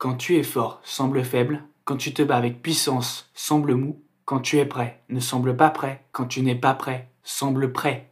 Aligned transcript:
Quand 0.00 0.14
tu 0.14 0.38
es 0.38 0.42
fort, 0.42 0.80
semble 0.82 1.22
faible. 1.22 1.62
Quand 1.84 1.98
tu 1.98 2.14
te 2.14 2.22
bats 2.22 2.38
avec 2.38 2.62
puissance, 2.62 3.28
semble 3.34 3.74
mou. 3.74 4.00
Quand 4.24 4.40
tu 4.40 4.56
es 4.56 4.64
prêt, 4.64 5.02
ne 5.10 5.20
semble 5.20 5.54
pas 5.58 5.68
prêt. 5.68 6.06
Quand 6.10 6.24
tu 6.24 6.40
n'es 6.40 6.54
pas 6.54 6.72
prêt, 6.72 7.10
semble 7.22 7.70
prêt. 7.70 8.10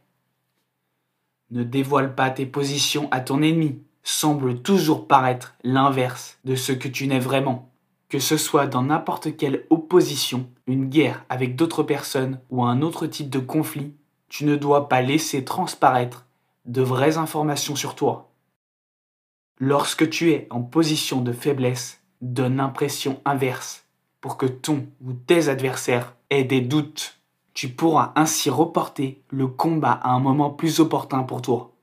Ne 1.49 1.63
dévoile 1.63 2.13
pas 2.13 2.29
tes 2.29 2.45
positions 2.45 3.07
à 3.09 3.21
ton 3.21 3.41
ennemi. 3.41 3.81
Semble 4.03 4.61
toujours 4.61 5.07
paraître 5.07 5.55
l'inverse 5.63 6.37
de 6.45 6.53
ce 6.53 6.73
que 6.73 6.87
tu 6.87 7.07
n'es 7.07 7.17
vraiment. 7.17 7.71
Que 8.07 8.19
ce 8.19 8.37
soit 8.37 8.67
dans 8.67 8.83
n'importe 8.83 9.35
quelle 9.35 9.65
opposition, 9.71 10.47
une 10.67 10.89
guerre 10.89 11.25
avec 11.27 11.55
d'autres 11.55 11.81
personnes 11.81 12.39
ou 12.51 12.63
un 12.63 12.83
autre 12.83 13.07
type 13.07 13.31
de 13.31 13.39
conflit, 13.39 13.95
tu 14.27 14.45
ne 14.45 14.55
dois 14.55 14.89
pas 14.89 15.01
laisser 15.01 15.43
transparaître 15.43 16.27
de 16.65 16.83
vraies 16.83 17.17
informations 17.17 17.75
sur 17.75 17.95
toi. 17.95 18.29
Lorsque 19.61 20.09
tu 20.09 20.31
es 20.31 20.47
en 20.51 20.61
position 20.61 21.21
de 21.21 21.33
faiblesse, 21.33 22.01
donne 22.21 22.55
l'impression 22.55 23.19
inverse 23.25 23.85
pour 24.21 24.37
que 24.37 24.45
ton 24.45 24.87
ou 25.03 25.11
tes 25.11 25.49
adversaires 25.49 26.15
aient 26.29 26.45
des 26.45 26.61
doutes. 26.61 27.19
Tu 27.53 27.67
pourras 27.67 28.13
ainsi 28.15 28.49
reporter 28.49 29.21
le 29.29 29.47
combat 29.47 29.91
à 29.91 30.11
un 30.11 30.19
moment 30.19 30.49
plus 30.49 30.79
opportun 30.79 31.23
pour 31.23 31.41
toi. 31.41 31.73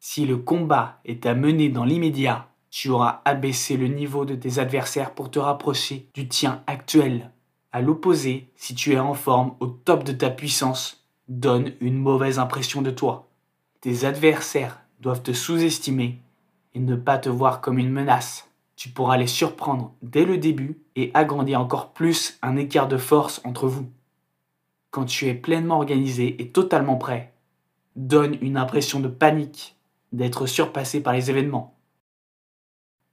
Si 0.00 0.26
le 0.26 0.36
combat 0.36 1.00
est 1.04 1.24
à 1.24 1.34
mener 1.34 1.68
dans 1.68 1.84
l'immédiat, 1.84 2.48
tu 2.70 2.88
auras 2.88 3.22
abaissé 3.24 3.76
le 3.76 3.86
niveau 3.86 4.24
de 4.24 4.34
tes 4.34 4.58
adversaires 4.58 5.14
pour 5.14 5.30
te 5.30 5.38
rapprocher 5.38 6.08
du 6.14 6.26
tien 6.26 6.64
actuel. 6.66 7.30
À 7.70 7.82
l'opposé, 7.82 8.48
si 8.56 8.74
tu 8.74 8.94
es 8.94 8.98
en 8.98 9.14
forme 9.14 9.54
au 9.60 9.68
top 9.68 10.02
de 10.02 10.12
ta 10.12 10.28
puissance, 10.28 11.06
donne 11.28 11.72
une 11.80 11.98
mauvaise 11.98 12.40
impression 12.40 12.82
de 12.82 12.90
toi. 12.90 13.28
Tes 13.80 14.04
adversaires 14.06 14.80
doivent 14.98 15.22
te 15.22 15.32
sous-estimer 15.32 16.18
et 16.74 16.80
ne 16.80 16.96
pas 16.96 17.18
te 17.18 17.28
voir 17.28 17.60
comme 17.60 17.78
une 17.78 17.90
menace. 17.90 18.48
Tu 18.76 18.88
pourras 18.88 19.16
les 19.16 19.26
surprendre 19.26 19.94
dès 20.02 20.24
le 20.24 20.38
début 20.38 20.80
et 20.96 21.10
agrandir 21.14 21.60
encore 21.60 21.92
plus 21.92 22.38
un 22.42 22.56
écart 22.56 22.88
de 22.88 22.96
force 22.96 23.40
entre 23.44 23.68
vous. 23.68 23.90
Quand 24.90 25.04
tu 25.04 25.28
es 25.28 25.34
pleinement 25.34 25.76
organisé 25.76 26.42
et 26.42 26.48
totalement 26.48 26.96
prêt, 26.96 27.32
donne 27.96 28.36
une 28.40 28.56
impression 28.56 29.00
de 29.00 29.08
panique, 29.08 29.76
d'être 30.12 30.46
surpassé 30.46 31.02
par 31.02 31.12
les 31.12 31.30
événements. 31.30 31.76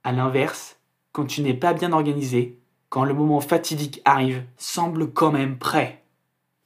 A 0.04 0.12
l'inverse, 0.12 0.78
quand 1.12 1.26
tu 1.26 1.42
n'es 1.42 1.54
pas 1.54 1.72
bien 1.72 1.92
organisé, 1.92 2.58
quand 2.88 3.04
le 3.04 3.14
moment 3.14 3.40
fatidique 3.40 4.02
arrive, 4.04 4.44
semble 4.56 5.12
quand 5.12 5.32
même 5.32 5.58
prêt. 5.58 6.02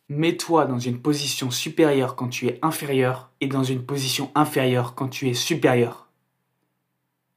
Mets-toi 0.09 0.67
dans 0.67 0.79
une 0.79 1.01
position 1.01 1.51
supérieure 1.51 2.17
quand 2.17 2.29
tu 2.29 2.47
es 2.47 2.59
inférieur 2.63 3.31
et 3.41 3.47
dans 3.47 3.65
une 3.65 3.85
position 3.85 4.31
inférieure 4.35 4.95
quand 4.95 5.09
tu 5.09 5.29
es 5.29 5.35
supérieur. 5.35 6.09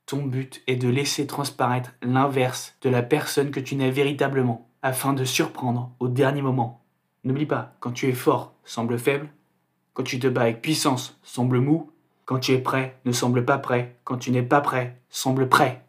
Ton 0.08 0.24
but 0.24 0.64
est 0.68 0.78
de 0.78 0.88
laisser 0.88 1.28
transparaître 1.28 1.92
l'inverse 2.02 2.78
de 2.82 2.90
la 2.90 3.04
personne 3.04 3.52
que 3.52 3.60
tu 3.60 3.76
n'es 3.76 3.92
véritablement, 3.92 4.70
afin 4.82 5.12
de 5.12 5.26
surprendre 5.26 5.92
au 6.00 6.08
dernier 6.08 6.42
moment. 6.42 6.82
N'oublie 7.26 7.46
pas, 7.46 7.76
quand 7.82 7.92
tu 7.92 8.08
es 8.08 8.14
fort, 8.14 8.54
semble 8.64 8.98
faible. 8.98 9.28
Quand 9.94 10.04
tu 10.04 10.18
te 10.18 10.28
bats 10.28 10.44
avec 10.44 10.62
puissance, 10.62 11.20
semble 11.24 11.60
mou. 11.60 11.92
Quand 12.24 12.40
tu 12.40 12.54
es 12.54 12.60
prêt, 12.60 12.98
ne 13.04 13.12
semble 13.12 13.44
pas 13.44 13.58
prêt. 13.58 13.98
Quand 14.06 14.18
tu 14.18 14.32
n'es 14.32 14.44
pas 14.44 14.62
prêt, 14.62 14.98
semble 15.10 15.50
prêt. 15.50 15.84